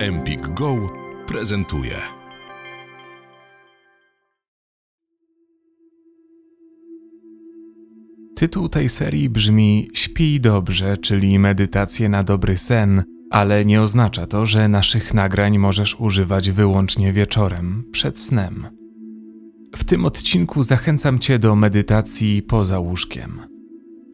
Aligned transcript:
Empik 0.00 0.48
Go 0.48 0.76
prezentuje. 1.26 1.96
Tytuł 8.36 8.68
tej 8.68 8.88
serii 8.88 9.30
brzmi 9.30 9.88
Śpij 9.94 10.40
dobrze, 10.40 10.96
czyli 10.96 11.38
medytacje 11.38 12.08
na 12.08 12.24
dobry 12.24 12.56
sen, 12.56 13.04
ale 13.30 13.64
nie 13.64 13.82
oznacza 13.82 14.26
to, 14.26 14.46
że 14.46 14.68
naszych 14.68 15.14
nagrań 15.14 15.58
możesz 15.58 16.00
używać 16.00 16.50
wyłącznie 16.50 17.12
wieczorem, 17.12 17.84
przed 17.92 18.18
snem. 18.18 18.66
W 19.76 19.84
tym 19.84 20.04
odcinku 20.04 20.62
zachęcam 20.62 21.18
Cię 21.18 21.38
do 21.38 21.56
medytacji 21.56 22.42
poza 22.42 22.78
łóżkiem. 22.78 23.40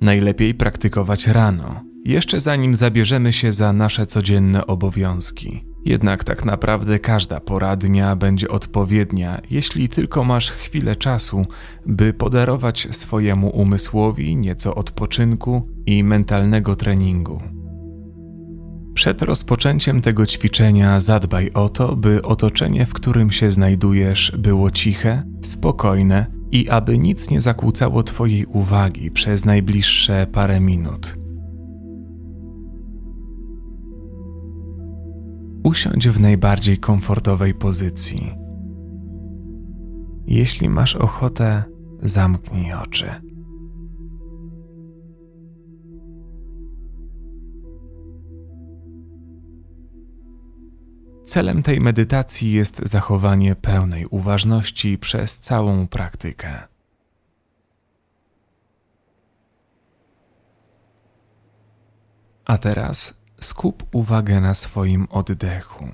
Najlepiej 0.00 0.54
praktykować 0.54 1.26
rano, 1.26 1.80
jeszcze 2.04 2.40
zanim 2.40 2.76
zabierzemy 2.76 3.32
się 3.32 3.52
za 3.52 3.72
nasze 3.72 4.06
codzienne 4.06 4.66
obowiązki. 4.66 5.69
Jednak 5.84 6.24
tak 6.24 6.44
naprawdę 6.44 6.98
każda 6.98 7.40
pora 7.40 7.76
dnia 7.76 8.16
będzie 8.16 8.48
odpowiednia, 8.48 9.40
jeśli 9.50 9.88
tylko 9.88 10.24
masz 10.24 10.50
chwilę 10.50 10.96
czasu, 10.96 11.46
by 11.86 12.12
podarować 12.12 12.88
swojemu 12.90 13.48
umysłowi 13.48 14.36
nieco 14.36 14.74
odpoczynku 14.74 15.68
i 15.86 16.04
mentalnego 16.04 16.76
treningu. 16.76 17.42
Przed 18.94 19.22
rozpoczęciem 19.22 20.00
tego 20.00 20.26
ćwiczenia 20.26 21.00
zadbaj 21.00 21.50
o 21.54 21.68
to, 21.68 21.96
by 21.96 22.22
otoczenie, 22.22 22.86
w 22.86 22.92
którym 22.92 23.30
się 23.30 23.50
znajdujesz, 23.50 24.32
było 24.38 24.70
ciche, 24.70 25.22
spokojne 25.42 26.26
i 26.52 26.68
aby 26.68 26.98
nic 26.98 27.30
nie 27.30 27.40
zakłócało 27.40 28.02
Twojej 28.02 28.46
uwagi 28.46 29.10
przez 29.10 29.44
najbliższe 29.44 30.26
parę 30.32 30.60
minut. 30.60 31.19
Usiądź 35.70 36.08
w 36.08 36.20
najbardziej 36.20 36.78
komfortowej 36.78 37.54
pozycji. 37.54 38.34
Jeśli 40.26 40.68
masz 40.68 40.96
ochotę, 40.96 41.64
zamknij 42.02 42.72
oczy. 42.72 43.10
Celem 51.24 51.62
tej 51.62 51.80
medytacji 51.80 52.52
jest 52.52 52.80
zachowanie 52.88 53.56
pełnej 53.56 54.06
uważności 54.06 54.98
przez 54.98 55.38
całą 55.38 55.88
praktykę. 55.88 56.68
A 62.44 62.58
teraz 62.58 63.19
skup 63.40 63.84
uwagę 63.92 64.40
na 64.40 64.54
swoim 64.54 65.06
oddechu. 65.10 65.84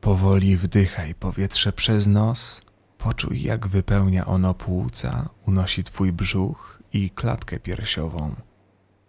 Powoli 0.00 0.56
wdychaj 0.56 1.14
powietrze 1.14 1.72
przez 1.72 2.06
nos, 2.06 2.62
poczuj 2.98 3.42
jak 3.42 3.66
wypełnia 3.66 4.26
ono 4.26 4.54
płuca, 4.54 5.28
unosi 5.46 5.84
twój 5.84 6.12
brzuch 6.12 6.82
i 6.92 7.10
klatkę 7.10 7.60
piersiową. 7.60 8.34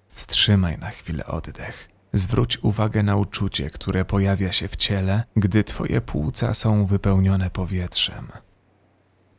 Wstrzymaj 0.09 0.77
na 0.77 0.89
chwilę 0.89 1.25
oddech. 1.25 1.89
Zwróć 2.13 2.63
uwagę 2.63 3.03
na 3.03 3.15
uczucie, 3.15 3.69
które 3.69 4.05
pojawia 4.05 4.51
się 4.51 4.67
w 4.67 4.75
ciele, 4.75 5.23
gdy 5.35 5.63
twoje 5.63 6.01
płuca 6.01 6.53
są 6.53 6.85
wypełnione 6.85 7.49
powietrzem. 7.49 8.27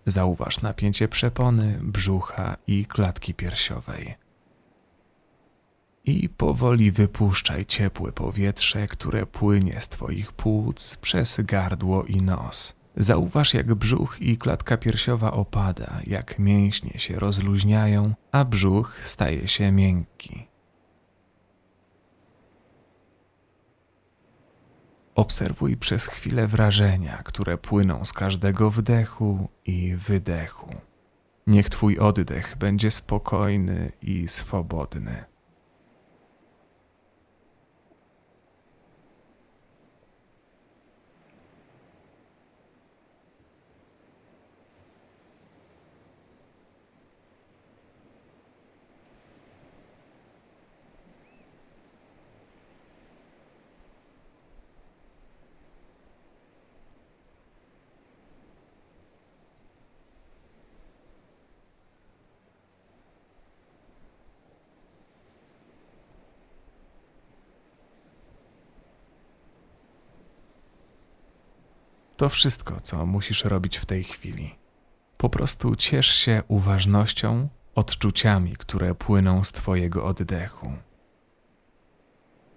Zauważ 0.06 0.62
napięcie 0.62 1.08
przepony, 1.08 1.78
brzucha 1.82 2.56
i 2.66 2.86
klatki 2.86 3.34
piersiowej. 3.34 4.14
I 6.04 6.28
powoli 6.28 6.90
wypuszczaj 6.90 7.66
ciepłe 7.66 8.12
powietrze, 8.12 8.88
które 8.88 9.26
płynie 9.26 9.80
z 9.80 9.88
Twoich 9.88 10.32
płuc 10.32 10.96
przez 10.96 11.40
gardło 11.40 12.04
i 12.04 12.22
nos. 12.22 12.76
Zauważ, 12.96 13.54
jak 13.54 13.74
brzuch 13.74 14.16
i 14.20 14.38
klatka 14.38 14.76
piersiowa 14.76 15.32
opada, 15.32 16.00
jak 16.06 16.38
mięśnie 16.38 16.98
się 16.98 17.18
rozluźniają, 17.18 18.14
a 18.32 18.44
brzuch 18.44 19.00
staje 19.04 19.48
się 19.48 19.72
miękki. 19.72 20.51
Obserwuj 25.14 25.76
przez 25.76 26.06
chwilę 26.06 26.46
wrażenia, 26.46 27.22
które 27.22 27.58
płyną 27.58 28.04
z 28.04 28.12
każdego 28.12 28.70
wdechu 28.70 29.48
i 29.66 29.96
wydechu. 29.96 30.74
Niech 31.46 31.70
Twój 31.70 31.98
oddech 31.98 32.56
będzie 32.58 32.90
spokojny 32.90 33.92
i 34.02 34.28
swobodny. 34.28 35.24
To 72.22 72.28
wszystko, 72.28 72.80
co 72.80 73.06
musisz 73.06 73.44
robić 73.44 73.78
w 73.78 73.86
tej 73.86 74.04
chwili. 74.04 74.54
Po 75.16 75.28
prostu 75.28 75.76
ciesz 75.76 76.06
się 76.06 76.42
uważnością, 76.48 77.48
odczuciami, 77.74 78.56
które 78.56 78.94
płyną 78.94 79.44
z 79.44 79.52
Twojego 79.52 80.04
oddechu. 80.04 80.72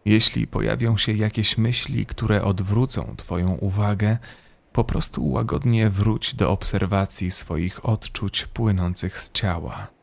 Jeśli 0.06 0.48
pojawią 0.48 0.98
się 0.98 1.12
jakieś 1.12 1.58
myśli, 1.58 2.06
które 2.06 2.44
odwrócą 2.44 3.16
Twoją 3.18 3.54
uwagę, 3.54 4.18
po 4.74 4.84
prostu 4.84 5.30
łagodnie 5.30 5.90
wróć 5.90 6.36
do 6.36 6.52
obserwacji 6.52 7.32
swoich 7.32 7.86
odczuć 7.86 8.46
płynących 8.46 9.20
z 9.20 9.32
ciała. 9.32 9.95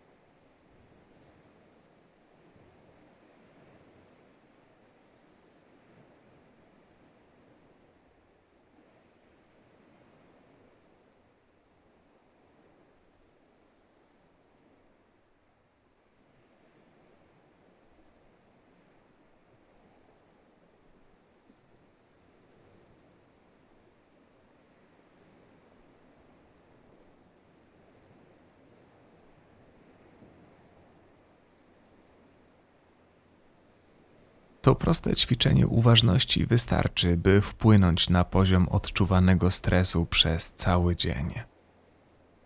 To 34.63 34.75
proste 34.75 35.17
ćwiczenie 35.17 35.67
uważności 35.67 36.47
wystarczy, 36.47 37.17
by 37.17 37.41
wpłynąć 37.41 38.11
na 38.11 38.25
poziom 38.25 38.69
odczuwanego 38.69 39.51
stresu 39.51 40.07
przez 40.07 40.53
cały 40.53 40.97
dzień. 40.97 41.35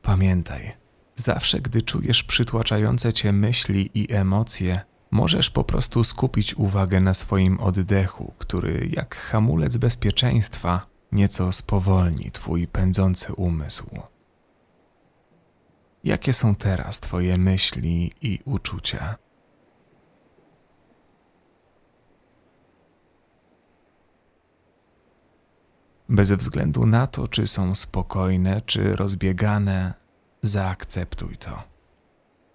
Pamiętaj, 0.02 0.72
zawsze 1.14 1.60
gdy 1.60 1.82
czujesz 1.82 2.22
przytłaczające 2.22 3.12
cię 3.12 3.32
myśli 3.32 3.90
i 3.94 4.12
emocje, 4.12 4.80
możesz 5.10 5.50
po 5.50 5.64
prostu 5.64 6.04
skupić 6.04 6.54
uwagę 6.54 7.00
na 7.00 7.14
swoim 7.14 7.60
oddechu, 7.60 8.34
który 8.38 8.88
jak 8.92 9.16
hamulec 9.16 9.76
bezpieczeństwa 9.76 10.86
nieco 11.12 11.52
spowolni 11.52 12.30
twój 12.30 12.66
pędzący 12.66 13.34
umysł. 13.34 13.90
Jakie 16.04 16.32
są 16.32 16.54
teraz 16.54 17.00
Twoje 17.00 17.38
myśli 17.38 18.12
i 18.22 18.38
uczucia? 18.44 19.25
Bez 26.08 26.32
względu 26.32 26.86
na 26.86 27.06
to, 27.06 27.28
czy 27.28 27.46
są 27.46 27.74
spokojne, 27.74 28.62
czy 28.66 28.96
rozbiegane, 28.96 29.94
zaakceptuj 30.42 31.36
to. 31.36 31.62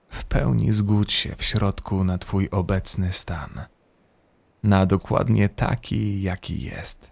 W 0.09 0.25
pełni 0.25 0.71
zgódź 0.71 1.13
się 1.13 1.35
w 1.35 1.43
środku 1.43 2.03
na 2.03 2.17
Twój 2.17 2.49
obecny 2.49 3.13
stan, 3.13 3.61
na 4.63 4.85
dokładnie 4.85 5.49
taki, 5.49 6.21
jaki 6.21 6.61
jest. 6.61 7.11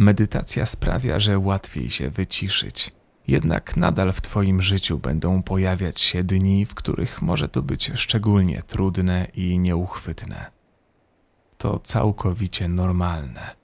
Medytacja 0.00 0.66
sprawia, 0.66 1.20
że 1.20 1.38
łatwiej 1.38 1.90
się 1.90 2.10
wyciszyć. 2.10 2.92
Jednak 3.28 3.76
nadal 3.76 4.12
w 4.12 4.20
Twoim 4.20 4.62
życiu 4.62 4.98
będą 4.98 5.42
pojawiać 5.42 6.00
się 6.00 6.24
dni, 6.24 6.66
w 6.66 6.74
których 6.74 7.22
może 7.22 7.48
to 7.48 7.62
być 7.62 7.92
szczególnie 7.94 8.62
trudne 8.62 9.26
i 9.34 9.58
nieuchwytne. 9.58 10.50
To 11.58 11.78
całkowicie 11.78 12.68
normalne. 12.68 13.56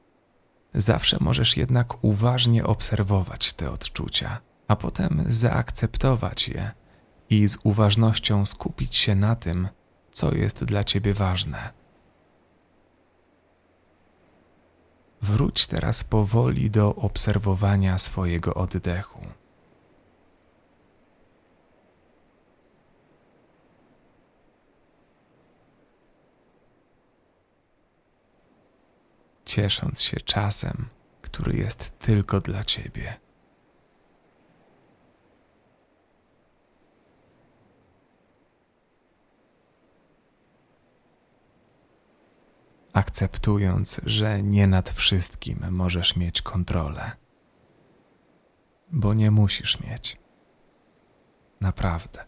Zawsze 0.74 1.16
możesz 1.20 1.56
jednak 1.56 2.04
uważnie 2.04 2.64
obserwować 2.64 3.52
te 3.52 3.70
odczucia, 3.70 4.40
a 4.68 4.76
potem 4.76 5.24
zaakceptować 5.26 6.48
je 6.48 6.70
i 7.30 7.48
z 7.48 7.58
uważnością 7.64 8.46
skupić 8.46 8.96
się 8.96 9.14
na 9.14 9.36
tym, 9.36 9.68
co 10.10 10.34
jest 10.34 10.64
dla 10.64 10.84
Ciebie 10.84 11.14
ważne. 11.14 11.85
Wróć 15.26 15.66
teraz 15.66 16.04
powoli 16.04 16.70
do 16.70 16.94
obserwowania 16.94 17.98
swojego 17.98 18.54
oddechu. 18.54 19.26
Ciesząc 29.44 30.02
się 30.02 30.20
czasem, 30.20 30.88
który 31.22 31.56
jest 31.56 31.98
tylko 31.98 32.40
dla 32.40 32.64
Ciebie. 32.64 33.25
Akceptując, 42.96 44.00
że 44.06 44.42
nie 44.42 44.66
nad 44.66 44.90
wszystkim 44.90 45.66
możesz 45.70 46.16
mieć 46.16 46.42
kontrolę. 46.42 47.10
Bo 48.92 49.14
nie 49.14 49.30
musisz 49.30 49.80
mieć. 49.80 50.18
Naprawdę. 51.60 52.24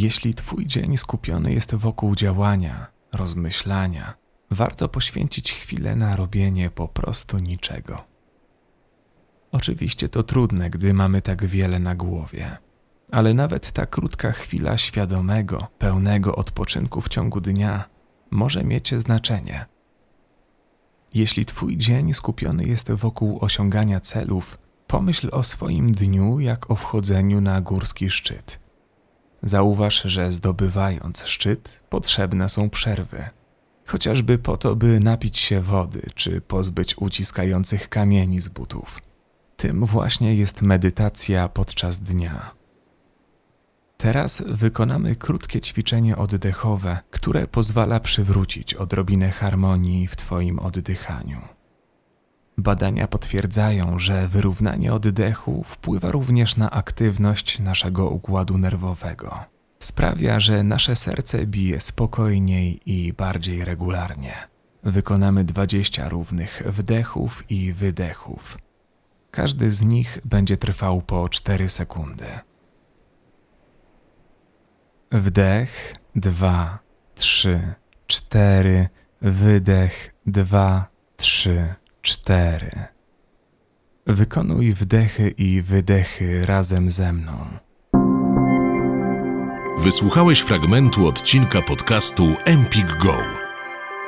Jeśli 0.00 0.34
Twój 0.34 0.66
dzień 0.66 0.96
skupiony 0.96 1.52
jest 1.52 1.74
wokół 1.74 2.14
działania, 2.14 2.86
rozmyślania, 3.12 4.14
warto 4.50 4.88
poświęcić 4.88 5.52
chwilę 5.52 5.96
na 5.96 6.16
robienie 6.16 6.70
po 6.70 6.88
prostu 6.88 7.38
niczego. 7.38 8.04
Oczywiście 9.52 10.08
to 10.08 10.22
trudne, 10.22 10.70
gdy 10.70 10.94
mamy 10.94 11.22
tak 11.22 11.46
wiele 11.46 11.78
na 11.78 11.94
głowie, 11.94 12.56
ale 13.10 13.34
nawet 13.34 13.72
ta 13.72 13.86
krótka 13.86 14.32
chwila 14.32 14.78
świadomego, 14.78 15.68
pełnego 15.78 16.36
odpoczynku 16.36 17.00
w 17.00 17.08
ciągu 17.08 17.40
dnia 17.40 17.84
może 18.30 18.64
mieć 18.64 18.94
znaczenie. 18.94 19.66
Jeśli 21.14 21.44
Twój 21.44 21.76
dzień 21.76 22.14
skupiony 22.14 22.64
jest 22.64 22.92
wokół 22.92 23.38
osiągania 23.40 24.00
celów, 24.00 24.58
pomyśl 24.86 25.28
o 25.32 25.42
swoim 25.42 25.92
dniu 25.92 26.40
jak 26.40 26.70
o 26.70 26.76
wchodzeniu 26.76 27.40
na 27.40 27.60
górski 27.60 28.10
szczyt 28.10 28.69
Zauważ, 29.42 30.02
że 30.02 30.32
zdobywając 30.32 31.24
szczyt, 31.26 31.80
potrzebne 31.88 32.48
są 32.48 32.70
przerwy. 32.70 33.24
Chociażby 33.86 34.38
po 34.38 34.56
to, 34.56 34.76
by 34.76 35.00
napić 35.00 35.38
się 35.38 35.60
wody, 35.60 36.10
czy 36.14 36.40
pozbyć 36.40 36.98
uciskających 36.98 37.88
kamieni 37.88 38.40
z 38.40 38.48
butów. 38.48 39.00
Tym 39.56 39.86
właśnie 39.86 40.34
jest 40.34 40.62
medytacja 40.62 41.48
podczas 41.48 41.98
dnia. 41.98 42.50
Teraz 43.96 44.42
wykonamy 44.46 45.16
krótkie 45.16 45.60
ćwiczenie 45.60 46.16
oddechowe, 46.16 46.98
które 47.10 47.46
pozwala 47.46 48.00
przywrócić 48.00 48.74
odrobinę 48.74 49.30
harmonii 49.30 50.06
w 50.06 50.16
Twoim 50.16 50.58
oddychaniu. 50.58 51.59
Badania 52.58 53.08
potwierdzają, 53.08 53.98
że 53.98 54.28
wyrównanie 54.28 54.94
oddechu 54.94 55.64
wpływa 55.64 56.10
również 56.10 56.56
na 56.56 56.70
aktywność 56.70 57.58
naszego 57.58 58.10
układu 58.10 58.58
nerwowego. 58.58 59.44
Sprawia, 59.78 60.40
że 60.40 60.62
nasze 60.62 60.96
serce 60.96 61.46
bije 61.46 61.80
spokojniej 61.80 62.80
i 62.86 63.12
bardziej 63.12 63.64
regularnie. 63.64 64.34
Wykonamy 64.82 65.44
20 65.44 66.08
równych 66.08 66.62
wdechów 66.66 67.50
i 67.50 67.72
wydechów. 67.72 68.58
Każdy 69.30 69.70
z 69.70 69.82
nich 69.82 70.18
będzie 70.24 70.56
trwał 70.56 71.02
po 71.02 71.28
4 71.28 71.68
sekundy. 71.68 72.26
Wdech, 75.12 75.94
2, 76.14 76.78
3, 77.14 77.74
4, 78.06 78.88
wydech, 79.22 80.14
2, 80.26 80.86
3, 81.16 81.74
cztery. 82.02 82.70
Wykonuj 84.06 84.72
wdechy 84.72 85.34
i 85.38 85.62
wydechy 85.62 86.46
razem 86.46 86.90
ze 86.90 87.12
mną. 87.12 87.46
Wysłuchałeś 89.78 90.40
fragmentu 90.40 91.06
odcinka 91.06 91.62
podcastu 91.62 92.34
Empik 92.44 92.96
Go. 92.96 93.16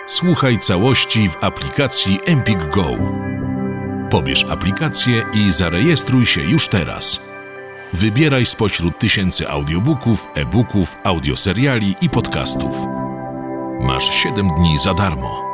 Słuchaj 0.06 0.58
całości 0.58 1.28
w 1.28 1.44
aplikacji 1.44 2.18
Empik 2.26 2.68
Go. 2.68 2.86
Pobierz 4.10 4.44
aplikację 4.44 5.24
i 5.34 5.52
zarejestruj 5.52 6.26
się 6.26 6.40
już 6.40 6.68
teraz. 6.68 7.20
Wybieraj 7.92 8.46
spośród 8.46 8.98
tysięcy 8.98 9.48
audiobooków, 9.48 10.28
e-booków, 10.34 10.96
audioseriali 11.04 11.94
i 12.00 12.10
podcastów. 12.10 12.76
Masz 13.80 14.04
7 14.14 14.48
dni 14.48 14.78
za 14.78 14.94
darmo. 14.94 15.51